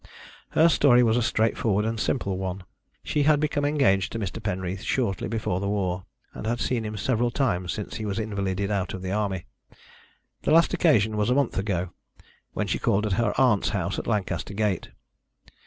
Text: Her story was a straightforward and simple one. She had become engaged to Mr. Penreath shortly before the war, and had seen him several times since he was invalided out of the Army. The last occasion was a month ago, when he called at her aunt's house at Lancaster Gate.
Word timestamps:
Her 0.57 0.67
story 0.67 1.03
was 1.03 1.15
a 1.15 1.21
straightforward 1.21 1.85
and 1.85 1.99
simple 1.99 2.35
one. 2.39 2.63
She 3.03 3.21
had 3.21 3.39
become 3.39 3.63
engaged 3.63 4.11
to 4.13 4.17
Mr. 4.17 4.41
Penreath 4.41 4.81
shortly 4.81 5.27
before 5.27 5.59
the 5.59 5.69
war, 5.69 6.05
and 6.33 6.47
had 6.47 6.59
seen 6.59 6.83
him 6.83 6.97
several 6.97 7.29
times 7.29 7.71
since 7.71 7.97
he 7.97 8.05
was 8.07 8.17
invalided 8.17 8.71
out 8.71 8.95
of 8.95 9.03
the 9.03 9.11
Army. 9.11 9.45
The 10.41 10.49
last 10.53 10.73
occasion 10.73 11.17
was 11.17 11.29
a 11.29 11.35
month 11.35 11.55
ago, 11.55 11.91
when 12.53 12.67
he 12.67 12.79
called 12.79 13.05
at 13.05 13.13
her 13.21 13.39
aunt's 13.39 13.69
house 13.69 13.99
at 13.99 14.07
Lancaster 14.07 14.55
Gate. 14.55 14.89